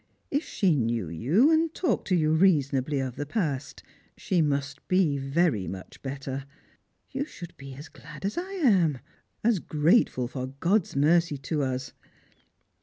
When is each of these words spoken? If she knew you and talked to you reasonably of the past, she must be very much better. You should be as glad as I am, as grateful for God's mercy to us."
If 0.31 0.43
she 0.45 0.75
knew 0.75 1.09
you 1.09 1.51
and 1.51 1.71
talked 1.75 2.07
to 2.07 2.15
you 2.15 2.31
reasonably 2.31 2.99
of 2.99 3.17
the 3.17 3.25
past, 3.27 3.83
she 4.17 4.41
must 4.41 4.87
be 4.87 5.19
very 5.19 5.67
much 5.67 6.01
better. 6.01 6.45
You 7.11 7.23
should 7.23 7.55
be 7.55 7.75
as 7.75 7.87
glad 7.87 8.25
as 8.25 8.35
I 8.35 8.51
am, 8.53 8.97
as 9.43 9.59
grateful 9.59 10.27
for 10.27 10.47
God's 10.59 10.95
mercy 10.95 11.37
to 11.37 11.61
us." 11.61 11.93